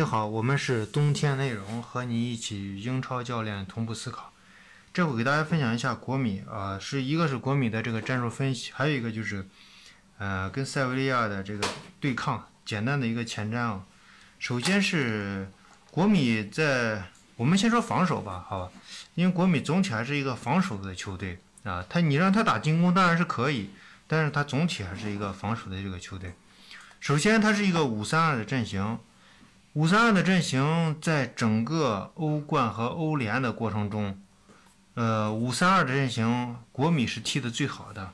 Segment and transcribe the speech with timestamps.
[0.00, 4.32] 你好，我们是冬天内容，和你一起英超教练同步思考。
[4.94, 9.46] 这会给大家分享一下国米啊，是一个是国米的这个战术分析，还有一个就是
[10.16, 11.68] 呃跟塞维利亚的这个
[12.00, 13.84] 对抗，简单的一个前瞻啊。
[14.38, 15.46] 首先是
[15.90, 17.04] 国米在，
[17.36, 18.72] 我们先说防守吧，好吧，
[19.16, 23.68] 因为国米总体还是一个防守的球队啊，他你让他打进攻当然是可以，
[24.06, 26.32] 但是他总体还是一个防守的这个球队。
[27.00, 28.98] 首先，它是一个五三二的阵型。
[29.74, 34.20] 五三二的阵型在整个欧冠和欧联的过程中，
[34.94, 38.12] 呃，五三二的阵型国米是踢的最好的。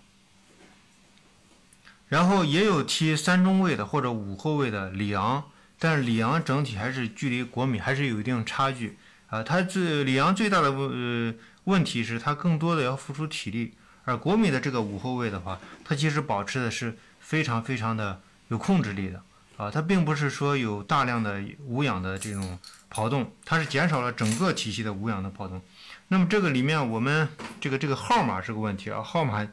[2.08, 5.44] 然后也有踢三中卫的或者五后卫的里昂，
[5.78, 9.42] 但是里昂整体还是距离国米还是有一定差距啊。
[9.42, 11.34] 他最里昂最大的问呃
[11.64, 13.72] 问题是他更多的要付出体力，
[14.04, 19.22] 而国米的这个五后卫的话，他其实保持的是非常非常的有控制力的。
[19.56, 22.58] 啊，它并不是说有大量的无氧的这种
[22.90, 25.62] 跑动，它是减少了整个体系的无氧的跑动。
[26.08, 27.26] 那么这个里面我们
[27.58, 29.48] 这个这个号码是个问题啊，号码，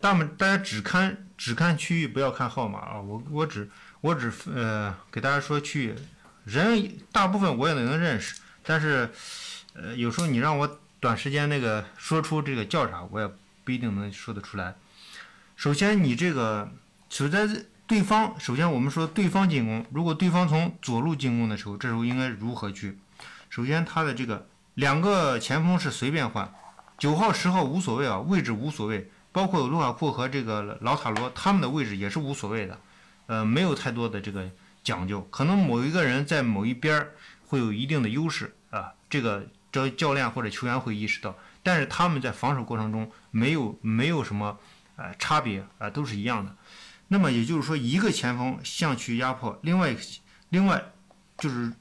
[0.00, 3.00] 大们大家只看只看区域，不要看号码啊。
[3.00, 3.68] 我我只
[4.00, 5.94] 我只呃给大家说区域，
[6.44, 9.10] 人大部分我也能认识，但是
[9.74, 13.28] 呃有时候你让我短时间那个说出这个叫啥，我也
[13.64, 14.76] 不一定能说得出来。
[15.56, 16.70] 首先你这个
[17.10, 17.48] 处在。
[17.88, 22.98] 对方首先，我们说对方进攻，如果对方从左路进攻的时候，这时候应该如何去？
[23.48, 26.52] 首先，他的这个两个前锋是随便换，
[26.98, 32.78] 九号、十号无所谓啊，位置无所谓，包括卢卡库和这个劳塔罗，他们的位置也是无所谓的，
[33.26, 34.46] 呃，没有太多的这个
[34.84, 35.26] 讲究。
[35.30, 37.08] 可能某一个人在某一边
[37.46, 44.58] 会有一定的优势啊，这个这教练或者球员会意识到，但是他们在防守过程中没有没有什么
[44.96, 46.54] 呃差别啊，都是一样的。
[47.10, 50.00] 那么也就是说，一个前锋向去压迫，另外一个，
[50.50, 50.92] 另外
[51.38, 51.72] 就是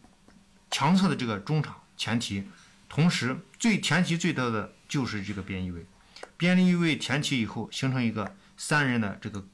[0.72, 2.46] 强侧的这个中场前提，
[2.88, 5.86] 同时最前提最多的就是这个边翼位，
[6.38, 9.46] 边翼位前提以后形成一个三人的这个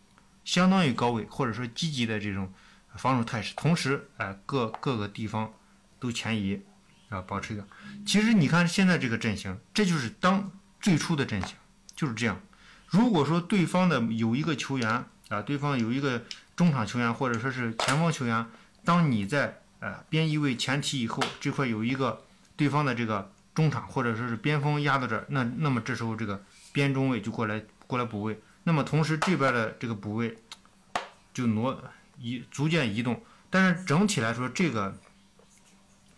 [0.46, 2.54] 相当于高位或者说积极的这种
[2.96, 5.52] 防守态势，同时哎各各个地方
[6.00, 6.62] 都前移
[7.10, 7.68] 啊，保持一个。
[8.06, 11.56] 其实你看现在这个阵型，这就是当最初的阵型
[11.96, 12.40] 就是这样。
[12.86, 15.04] 如果说对方的有一个球员。
[15.34, 16.22] 啊，对方有一个
[16.56, 18.46] 中场球员或者说是前锋球员，
[18.86, 22.22] 当你在呃边翼位前提以后，这块有一个
[22.56, 30.38] 对方的这个中场或者说是边锋压到这儿，那那么这时候这个边中卫就过来过来补位，那么同时这边的这个补位
[31.34, 31.84] 就挪
[32.20, 34.96] 移逐渐移动，但是整体来说这个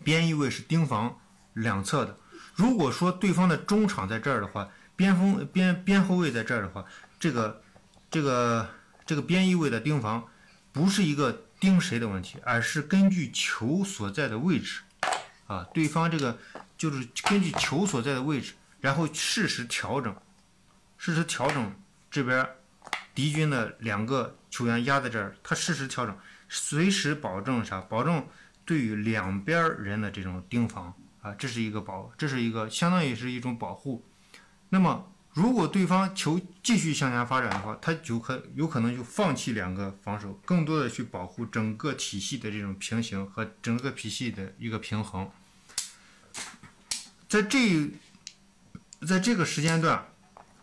[0.03, 1.17] 边翼位是盯防
[1.53, 2.17] 两侧的。
[2.55, 4.67] 如果说对方的中场在这儿的话，
[4.97, 6.83] 边锋边边后卫在这儿的话，
[7.17, 7.61] 这个
[8.11, 8.67] 这个。
[9.05, 10.27] 这个边翼位的盯防，
[10.71, 14.81] 不是一个盯谁的问题，而是根据球所在的位置，
[15.45, 16.38] 啊，对方这个
[16.75, 20.16] 就是根据球所在的位置，然后适时调整，
[20.97, 21.71] 适时调整
[22.09, 22.47] 这边
[23.13, 26.17] 敌军的两个球员压在这儿，他适时调整，
[26.49, 27.79] 随时保证啥？
[27.81, 28.27] 保证
[28.66, 30.91] 对于两边人的这种盯防
[31.22, 34.03] 啊，这是一个保，这是一个相当于是一种保护。
[34.69, 35.11] 那么。
[35.35, 45.29] 如果对方球继续向前发展的话，他就可有可能就放弃两个防守，更多的去保护整个体系的这种平行和整个体系的一个平衡。
[47.28, 47.91] 在这，
[49.06, 50.07] 在这个时间段，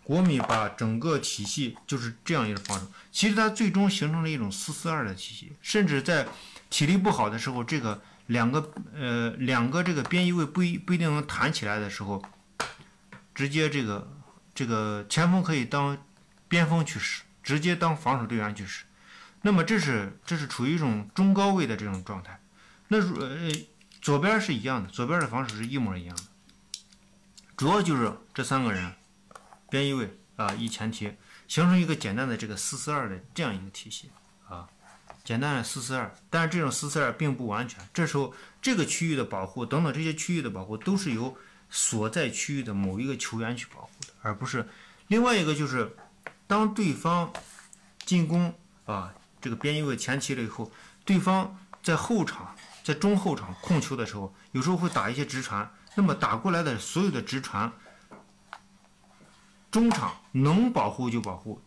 [0.02, 2.86] 国米把整个体系就是这样一个防守。
[3.12, 6.26] 其实它最终形成了一种四四二的体系，甚至在
[6.70, 12.24] 体力不好的时候，这个两个呃两个这个边翼位不一不一定能弹起来的时候，
[13.34, 14.10] 直接这个。
[14.54, 15.96] 这个前锋可以当
[16.46, 18.84] 边锋去使，直接当防守队员去使。
[19.40, 22.38] 那么这是这是处于一种中高位的这种状态。
[22.88, 23.50] 那呃
[24.00, 26.22] 左边是一样的，左边的防守是一模一样的。
[27.56, 28.92] 主要就是这三个人
[29.70, 31.14] 边翼位啊一前提，
[31.48, 34.10] 形成一个简单的这个四四二的这样一个体系
[34.48, 34.68] 啊，
[35.24, 36.14] 简单的四四二。
[36.28, 41.34] 但是这种四四二并不完全，这时候这个区域的保护等等这些区域的保护都是由。
[41.74, 43.91] 所在区域的某一个球员去保护，
[44.22, 44.68] 而不是
[45.08, 45.94] 另外一个就是，
[46.46, 47.32] 当对方
[48.04, 48.54] 进攻
[48.86, 50.70] 啊这个边翼位前期了以后，
[51.04, 57.72] 对方在后场在中后场控球的时候，有时候会打一些直传，那么打过来的所有的直传，
[59.70, 61.60] 中场能保护就保护，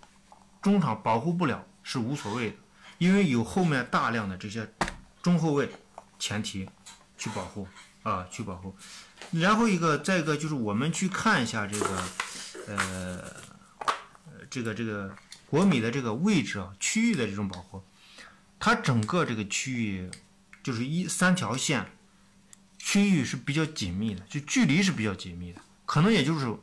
[0.62, 2.56] 中场保护不了是无所谓的，
[2.98, 4.74] 因为有后面大量的这些
[5.22, 5.69] 中后卫
[6.18, 6.69] 前提
[7.18, 7.68] 去保护
[8.04, 8.75] 啊去保护。
[9.31, 12.04] 然后一个，再一个就是我们去看一下这个，
[12.67, 13.23] 呃，
[14.50, 15.15] 这个这个
[15.47, 17.83] 国米的这个位置啊，区域的这种保护，
[18.59, 20.09] 它整个这个区域
[20.63, 21.85] 就是一三条线
[22.77, 26.56] 区域是比较紧密的，就距离是比较紧密的，可能也就是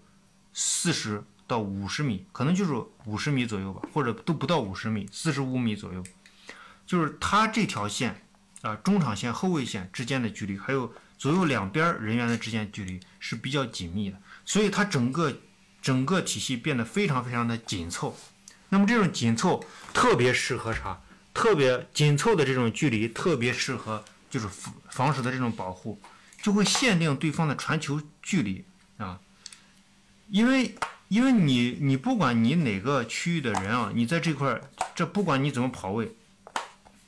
[0.53, 2.73] 四十到五十米，可能就是
[3.05, 6.03] 五十米左右吧，或者都不到五十米，四十五米左右。
[6.85, 8.23] 就是它这条线
[8.63, 15.33] 啊，中场线、后卫线之间的距离，还有左右两边人员的之间距离是比较紧密的，所以它整个
[15.83, 18.17] 整个体系变得非常非常的紧凑。
[18.71, 19.63] 那么这种紧凑
[19.93, 21.01] 特别适合啥？
[21.35, 25.99] 特别紧凑的这种距离特别适合就是防防守的这种保护，
[26.43, 28.65] 就会限定对方的传球距离
[28.99, 29.19] 啊。
[30.29, 30.75] 因为
[31.09, 34.63] 因为你你不管你哪个区域的人啊，你在这块儿，
[34.95, 36.15] 这不管你怎么跑位，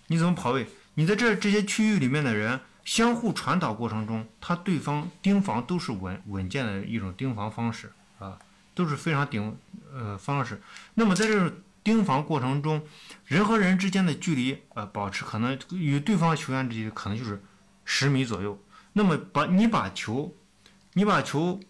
[0.07, 8.39] 你怎么跑位，你在这这些区域里面的人相互传导过程中，他对方盯防都是稳稳健的一种盯防方式啊，
[8.75, 9.57] 都是非常顶
[9.93, 10.61] 呃方式。
[10.95, 12.83] 那么在这种盯防过程中，
[13.27, 17.43] 人和人之间的距离呃保持可能与对方球员之间可能就是
[17.85, 18.59] 十米左右。
[18.93, 20.35] 那么把你把球，
[20.93, 21.61] 你把球。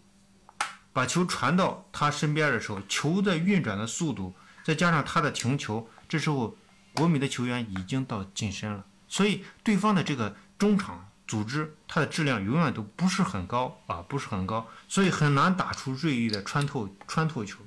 [0.94, 6.56] 把球传到他身边的时候，球的运转的速度，再加上他的停球，这时候
[6.94, 17.58] 国米的球员已经到近身了，所以对方的这个中场组织，它的质量永远都不是很高啊，不是很高，所以很难打出锐利的穿透穿透球，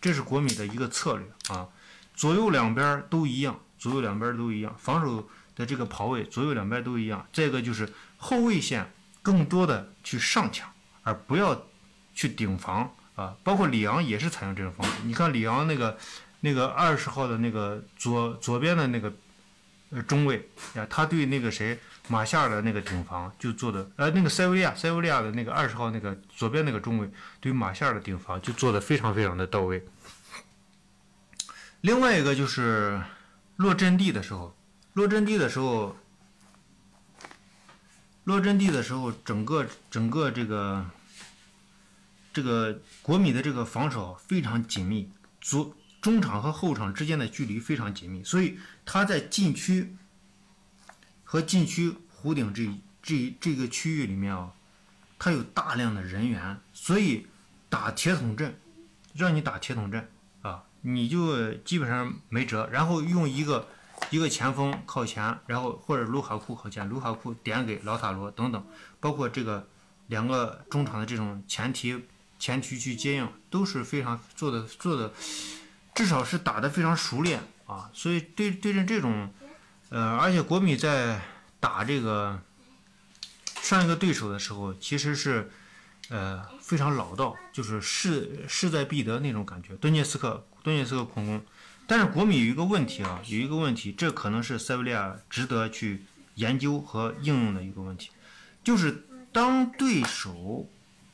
[0.00, 1.68] 这是国米的一个策略啊。
[2.14, 7.26] 左右两边都一样，左右两边都一样，防守的这个跑位左右两边都一样。
[7.32, 8.92] 再一个就是后卫线
[9.22, 10.70] 更多的去上抢，
[11.02, 11.62] 而不要。
[12.12, 14.94] 去顶防啊，包括里昂也是采用这种方式。
[15.04, 15.96] 你看里昂那个
[16.40, 19.10] 那个二十号的那个左左边的那个
[19.90, 21.78] 呃中卫啊，他对那个谁
[22.08, 27.10] 马夏尔的那个顶防就做的，呃那个塞维利亚塞维利亚的那个二十号那个左边那个中卫
[27.40, 29.84] 对马夏尔的顶防就做的非常非常的到位。
[31.80, 33.02] 另外一个就是
[33.56, 34.56] 落阵地的时候，
[34.94, 35.96] 落阵地的时候，
[38.24, 40.86] 落阵地的时候，整个整个这个。
[42.32, 45.10] 这个国米的这个防守非常紧密，
[45.40, 49.94] 左中场和后场之间的距离非常紧密，所以他在禁区
[51.24, 52.68] 和禁区弧顶这
[53.02, 54.52] 这这个区域里面啊，
[55.18, 57.26] 他有大量的人员，所以
[57.68, 58.58] 打铁桶阵，
[59.14, 60.08] 让你打铁桶阵
[60.42, 62.68] 啊，你就基本上没辙。
[62.72, 63.68] 然后用一个
[64.10, 68.66] 一个前锋靠前，然后或者卢卡库靠前，卢卡库点给老塔罗等等，
[69.00, 69.68] 包括这个
[70.08, 72.04] 两个中场的这种前提。
[72.40, 75.12] 前期去接应都是非常做的做的，
[76.00, 79.30] 至少是打得非常熟练啊，所以对对阵这种，
[79.90, 81.20] 呃，而且国米在
[81.60, 82.40] 打这个
[83.60, 85.50] 上一个对手的时候，其实是
[86.08, 89.76] 呃非常老道，就是势势在必得那种感觉。
[89.76, 91.44] 顿涅斯克顿涅斯克空攻，
[91.86, 96.06] 但是国米有一个问题啊，有一个问题，这可能是塞维利亚值得去
[96.36, 98.08] 研究和应用的一个问题，
[98.64, 100.66] 就是当对手。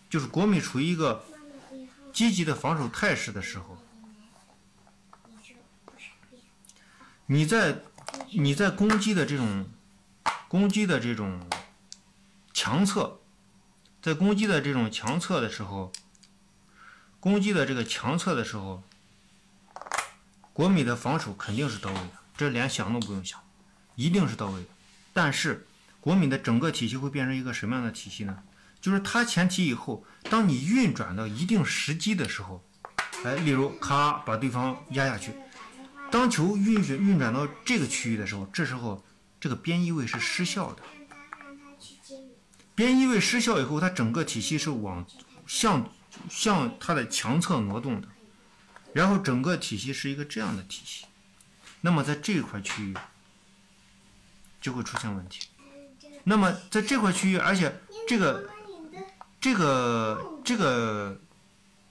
[0.09, 1.25] 就是国米处于一个
[2.13, 3.77] 积极的防守态势的时候，
[7.27, 7.83] 你在
[8.31, 9.67] 你在攻击的这种
[10.47, 11.41] 攻击的这种
[12.53, 13.19] 强侧，
[14.01, 15.93] 在攻击的这种强侧的时候，
[17.19, 18.85] 攻击的这个强侧的时候，
[20.53, 23.41] 国米的防守肯定是到位的，这连想都不用想，
[23.97, 24.69] 一定是到位的。
[25.13, 25.67] 但是
[26.01, 28.39] 国米的整个体系会变成一个什么样的体系呢？
[28.81, 32.63] 就是它前提以后，当你运转到一定时机的时候，
[33.25, 35.33] 哎，例如咔把对方压下去，
[36.11, 39.05] 当球运转运转到这个区域的时候，这时候
[39.41, 40.83] 这个边翼位是失效的。
[42.75, 45.07] 边翼位失效以后，它整个体系是往
[45.47, 45.91] 向
[46.29, 48.09] 向它的强侧挪动的，
[48.93, 51.07] 然后整个体系是一个这样的体系。
[51.81, 52.95] 那么在这块区域
[54.61, 55.49] 就会出现问题。
[56.25, 57.75] 那么在这块区域，而且
[58.07, 58.51] 这个。
[59.39, 61.21] 这个这个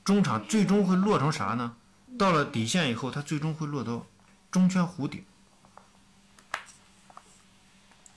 [0.03, 1.77] 中场最终会落成啥呢？
[2.17, 4.05] 到了底线以后，它最终会落到
[4.51, 5.23] 中圈弧顶，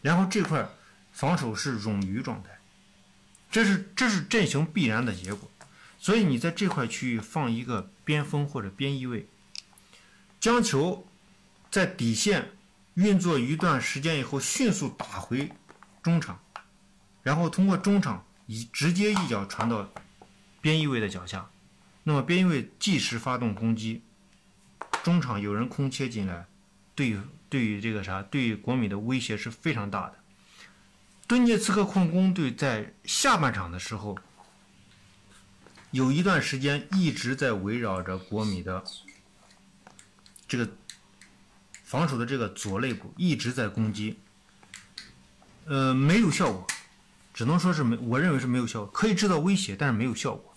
[0.00, 0.68] 然后这块
[1.12, 2.58] 防守是冗余状态，
[3.50, 5.50] 这是这是阵型必然的结果。
[5.98, 9.28] 所以你在这块区域放一个边锋或者边翼位，
[10.40, 11.06] 将球
[11.70, 12.52] 在底线
[12.94, 15.50] 运作一段时间以后，迅速打回
[16.02, 16.40] 中场，
[17.22, 18.24] 然后通过中场。
[18.50, 19.86] 以直接一脚传到
[20.62, 21.50] 边翼位的脚下，
[22.08, 24.02] 那么边翼位即时发动攻击，
[25.02, 26.46] 中场有人空切进来，
[26.94, 27.14] 对
[27.50, 30.14] 对于这个啥，对于国米的威胁是非常大的。
[31.26, 34.18] 顿涅茨克矿工队在下半场的时候，
[35.90, 38.82] 有一段时间一直在围绕着国米的
[40.48, 40.66] 这个
[41.84, 44.18] 防守的这个左肋部一直在攻击。
[45.66, 46.66] 呃，没有效果，
[47.34, 50.47] 只能说是没，我认为是没有效果，可以制造威胁，但是没有效果。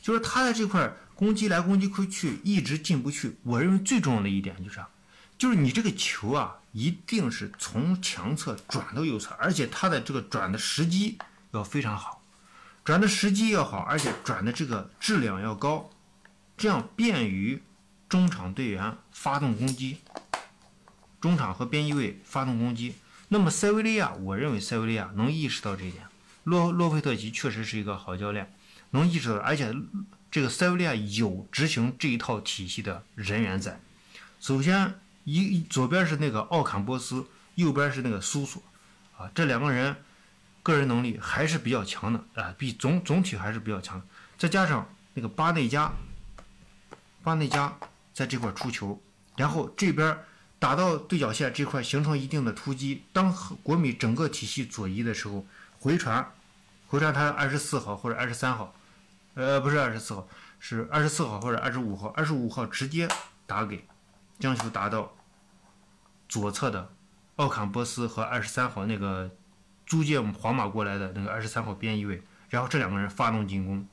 [0.00, 3.36] 就是他在这块攻击来攻击去，一直进不去。
[3.42, 4.80] 我认为最重要的一点就是？
[5.36, 11.18] 就是你这个球啊，一定是从强侧转到右侧，而且他的这个转的时机
[11.52, 12.22] 要非常好，
[12.84, 15.88] 转的时机要好，而且转的这个质量要高，
[16.58, 17.62] 这样便于
[18.06, 19.98] 中场队员发动攻击，
[21.22, 22.94] 中场和边翼位发动攻击。
[23.28, 26.04] 那么塞维利亚，我认为塞维利亚能意识到这一点。
[26.44, 28.52] 洛洛佩特吉确实是一个好教练。
[28.90, 29.74] 能意识到，而且
[30.30, 33.80] 这个塞维利亚有执行这一套体系的人员在。
[34.40, 38.62] 首先，一左边是那个奥坎波斯，右边是那个苏索，
[39.16, 39.94] 啊，这两个人
[40.62, 44.00] 个人能力还是比较强的啊，比总总体还是比较强。
[44.38, 45.92] 再加上那个巴内加，
[47.22, 47.76] 巴内加
[48.14, 49.00] 在这块出球，
[49.36, 50.18] 然后这边
[50.58, 53.02] 打到对角线这块形成一定的突击。
[53.12, 53.32] 当
[53.62, 55.46] 国米整个体系左移的时候，
[55.78, 56.32] 回传，
[56.86, 58.74] 回传他二十四号或者二十三号。
[59.40, 60.28] 呃，不是二十四号，
[60.58, 62.08] 是二十四号或者二十五号。
[62.08, 63.08] 二十五号直接
[63.46, 63.86] 打给，
[64.38, 65.16] 将球打到
[66.28, 66.92] 左侧的
[67.36, 69.30] 奥坎波斯和二十三号那个
[69.86, 73.86] 租借皇马过来的那个二十三号边翼位，然后这两个人发动进攻，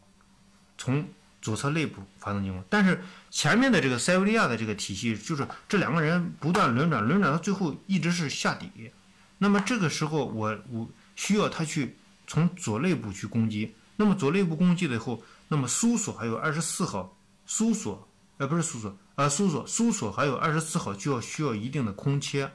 [0.78, 1.08] 从
[1.42, 2.62] 左侧内部发动进攻。
[2.70, 8.92] 但是前面的这个塞维利亚的这个体系，就是这两个人不断轮转，轮转到最后一直是下底。
[9.38, 13.74] 那么这个时候，我我需要他去从左内部去攻击。
[14.00, 22.52] 那么左内部攻击了以后，那么苏索还有二十四号，苏索，呃不是苏索，啊苏索，苏索还有二十四号就要需要一定的空切，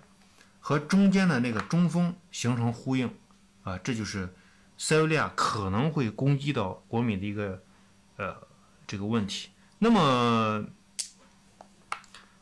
[0.61, 3.11] 和中间的那个中锋形成呼应，
[3.62, 4.34] 啊这就是
[4.76, 7.62] 塞维利亚可能会攻击到国米的一个
[8.16, 8.37] 呃
[8.87, 9.49] 这个问题。
[9.78, 10.64] 那么，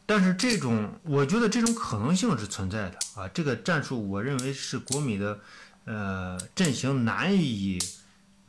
[0.04, 5.38] 但是这种我觉得这种可能性是存在的啊，这个战术我认为是国米的
[5.84, 7.78] 呃阵型难以。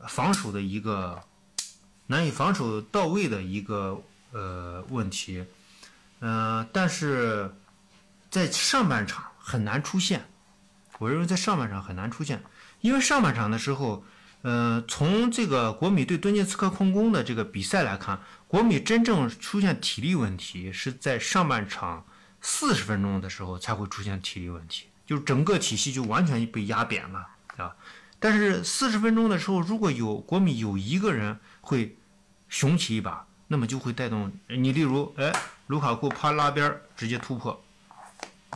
[0.08, 1.22] 防守的一个
[2.12, 4.02] 难以防守到位的一个
[4.32, 5.46] 呃问题，
[6.20, 7.50] 嗯，但是
[8.30, 10.28] 在上半场很难出现。
[10.98, 12.44] 我认为在上半场很难出现，
[12.82, 14.04] 因为上半场的时候，
[14.42, 22.04] 呃，从这个国米对顿涅茨克空攻的这个比赛来看，国米真正出现体力问题是在上半场
[22.42, 27.26] 四十分钟的时候才会出现体力问题，就是整个体系就完全被压扁了
[27.56, 27.74] 啊。
[28.20, 31.96] 但是四十分钟的时候，如果有国米有一个人会
[32.52, 34.72] 雄起一把，那么就会带动你。
[34.72, 35.32] 例如，哎，
[35.68, 37.64] 卢卡库啪拉边直接突破，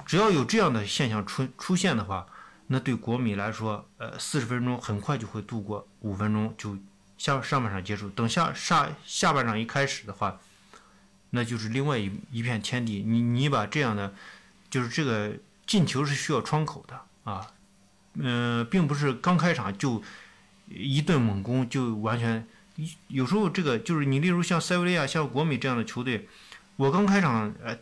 [0.04, 2.26] 只要有这样的现象出出现的话，
[2.66, 6.76] 那对国米来说，呃，四十分钟很快就会度过，五分钟就
[7.16, 8.10] 下上半场结束。
[8.10, 10.38] 等下下下半场一开始的话，
[11.30, 13.02] 那就是另外一一片天地。
[13.02, 14.12] 你你把这样的，
[14.68, 15.32] 就是这个
[15.66, 17.50] 进球是需要窗口的啊。
[18.12, 20.02] 嗯，并不是刚开场就
[20.68, 22.46] 一顿猛攻就完全，
[23.08, 26.28] 有时候这个就是你，例如像塞维利亚、像国米这样的球队，
[26.76, 27.78] 我刚开场呃，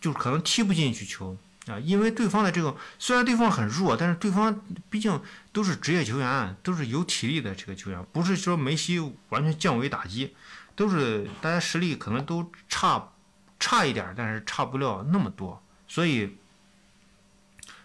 [0.00, 5.20] 就是可能踢不进去球啊，因为对方的这个虽然对方很弱，但是对方毕竟
[5.52, 10.34] 都是职业球员，都是有体力的这个球员，不是说梅西完全降维打击，
[10.74, 13.12] 都是大家实力可能都差
[13.58, 16.36] 差一点，但是差不了那么多，所以。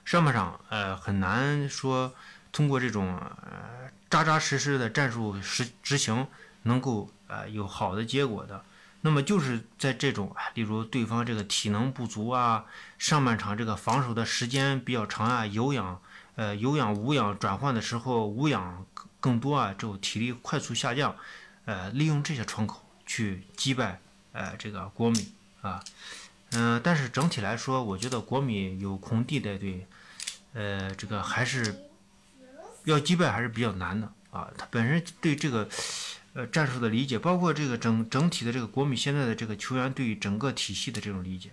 [0.06, 2.16] 上半场，呃，很难说
[2.54, 6.26] 通过这种呃扎扎实实的战术实执行
[6.68, 8.64] 能够呃有好的结果的。
[9.02, 12.66] 那么就是在这种，例如对方这个体能不足啊，
[12.98, 16.02] 上半场这个防守的时间比较长啊，有氧
[16.36, 18.86] 呃有氧无氧转换的时候无氧
[19.20, 21.16] 更多啊，这种体力快速下降，
[21.66, 24.00] 呃，利用这些窗口去击败
[24.34, 25.32] 呃这个国米
[25.62, 25.84] 啊，
[26.52, 29.88] 嗯，但是整体来说，我觉得国米有空地带队。
[30.54, 31.88] 呃，这个还是
[32.86, 34.50] 要击败还是比较难的啊。
[34.58, 35.70] 他本身对这个
[36.38, 41.50] 呃战术的理解，包括这个整整体的这个国米现在的这个球员对于整个体系的这种理解，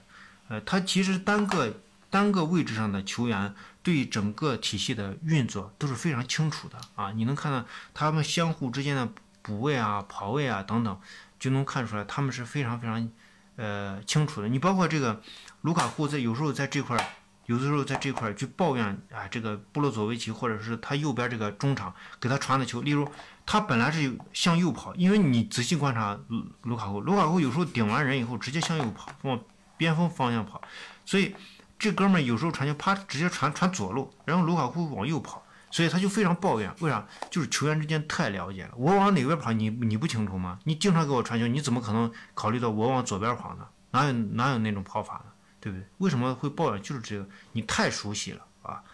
[0.48, 7.12] 呃，他其实单个单个位置上的球员对整个体系的运作都是非常清楚的啊。
[7.12, 7.64] 你能看到
[7.94, 9.08] 他们相互之间的
[9.40, 11.00] 补位啊、跑位啊等等，
[11.40, 13.08] 就能看出来他们是非常非常
[13.56, 14.48] 呃清楚的。
[14.48, 15.22] 你包括这个
[15.62, 17.04] 卢卡库在有时候在这块儿。
[17.46, 23.06] 有的时候在这块去抱怨啊，这个布洛佐维奇或者是他右边这个中场给他传的球，例如
[23.44, 29.38] 他本来是向右跑，因为你仔细观察卢卢卡库，卢卡库有时候顶完人以后直接向右跑，往
[29.76, 30.62] 边锋方向跑，
[31.04, 31.34] 所以
[31.78, 37.06] 这哥们儿有时候传球啪直接传传左路，然后卢卡库往右跑，所以他就非常抱怨，为啥？
[37.30, 40.58] 就是球员之间太了解了，我往哪边跑你你不清楚吗？
[40.64, 43.66] 你经常给我传球，你怎么可能考虑到我往左边跑呢？
[43.90, 45.32] 哪有哪有那种跑法呢？
[45.64, 45.86] 对不对？
[45.96, 46.82] 为什么会抱怨？
[46.82, 48.84] 就是这个，你太熟悉了啊。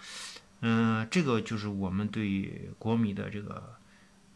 [0.60, 3.76] 嗯，这个就是我们对国米的这个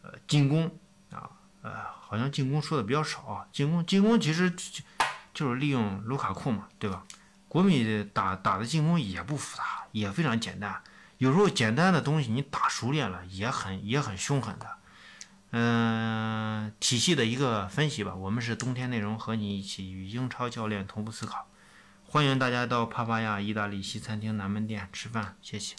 [0.02, 0.68] 呃进攻
[1.12, 1.30] 啊，
[1.62, 3.46] 呃，好像进攻说的比较少啊。
[3.52, 4.52] 进攻进攻其实
[5.32, 7.04] 就是利用卢卡库嘛，对吧？
[7.46, 10.82] 国米打打的进攻也不复杂，也非常简单。
[11.18, 14.66] 有时候简单的东西你打熟练了，也很也很凶狠的。
[15.52, 18.12] 嗯，体系的一个分析吧。
[18.12, 21.46] 我们是冬天内容，和你一起与英超教练同步思考。
[22.14, 25.75] 欢迎大家到帕帕亚意大利西餐厅南门店吃饭，谢谢。